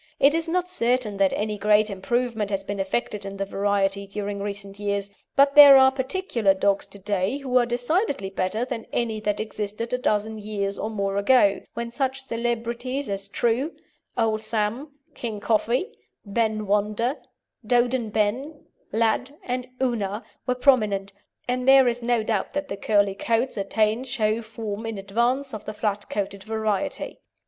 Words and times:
It 0.19 0.33
is 0.33 0.49
not 0.49 0.67
certain 0.67 1.17
that 1.17 1.31
any 1.33 1.59
great 1.59 1.87
improvement 1.87 2.49
has 2.49 2.63
been 2.63 2.79
effected 2.79 3.23
in 3.23 3.37
the 3.37 3.45
variety 3.45 4.07
during 4.07 4.39
recent 4.41 4.79
years, 4.79 5.11
but 5.35 5.53
there 5.53 5.77
are 5.77 5.91
particular 5.91 6.55
dogs 6.55 6.87
to 6.87 6.97
day 6.97 7.37
who 7.37 7.55
are 7.59 7.67
decidedly 7.67 8.31
better 8.31 8.65
than 8.65 8.87
any 8.91 9.19
that 9.19 9.39
existed 9.39 9.93
a 9.93 9.99
dozen 9.99 10.39
years 10.39 10.75
or 10.79 10.89
more 10.89 11.17
ago, 11.17 11.61
when 11.75 11.91
such 11.91 12.23
celebrities 12.23 13.09
as 13.09 13.27
True, 13.27 13.73
Old 14.17 14.41
Sam, 14.41 14.89
King 15.13 15.39
Koffee, 15.39 15.93
Ben 16.25 16.65
Wonder, 16.65 17.17
Doden 17.63 18.11
Ben, 18.11 18.65
Lad 18.91 19.35
and 19.43 19.67
Una, 19.79 20.23
were 20.47 20.55
prominent, 20.55 21.13
and 21.47 21.67
there 21.67 21.87
is 21.87 22.01
no 22.01 22.23
doubt 22.23 22.53
that 22.53 22.69
the 22.69 22.75
curly 22.75 23.13
coats 23.13 23.55
attained 23.55 24.07
show 24.07 24.41
form 24.41 24.87
in 24.87 24.97
advance 24.97 25.53
of 25.53 25.65
the 25.65 25.75
flat 25.75 26.09
coated 26.09 26.43
variety. 26.43 27.21